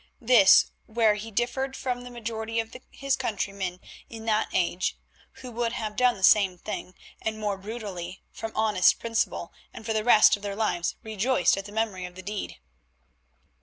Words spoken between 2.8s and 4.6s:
his countrymen in that